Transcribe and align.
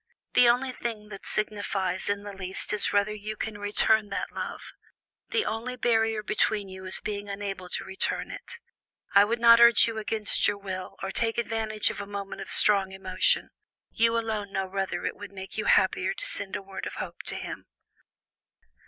The 0.33 0.49
only 0.49 0.71
thing 0.71 1.09
that 1.09 1.27
signifies 1.27 2.09
in 2.09 2.23
the 2.23 2.33
least 2.33 2.73
is 2.73 2.91
whether 2.91 3.13
you 3.13 3.35
can 3.37 3.59
return 3.59 4.09
that 4.09 4.31
love: 4.31 4.71
the 5.29 5.45
only 5.45 5.75
barrier 5.75 6.23
between 6.23 6.67
you 6.69 6.83
is 6.85 6.99
being 6.99 7.29
unable 7.29 7.69
to 7.69 7.83
return 7.83 8.31
it. 8.31 8.53
I 9.13 9.23
would 9.25 9.37
not 9.39 9.59
urge 9.61 9.85
you 9.87 9.99
against 9.99 10.47
your 10.47 10.57
will, 10.57 10.95
or 11.03 11.11
take 11.11 11.37
advantage 11.37 11.91
of 11.91 12.01
a 12.01 12.07
moment 12.07 12.41
of 12.41 12.49
strong 12.49 12.91
emotion; 12.91 13.51
you 13.91 14.17
alone 14.17 14.51
know 14.51 14.65
whether 14.65 15.05
it 15.05 15.15
would 15.15 15.31
make 15.31 15.55
you 15.55 15.65
happier 15.65 16.15
to 16.15 16.25
send 16.25 16.55
a 16.55 16.63
word 16.63 16.87
of 16.87 16.95
hope 16.95 17.21
to 17.27 17.35
him." 17.35 17.67